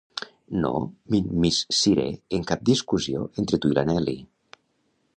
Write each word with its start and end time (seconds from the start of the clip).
No 0.61 0.71
m'immisciré 1.15 2.07
en 2.39 2.49
cap 2.53 2.65
discussió 2.73 3.31
entre 3.45 3.63
tu 3.67 3.75
i 3.75 3.81
la 3.81 3.89
Nelly. 3.93 4.21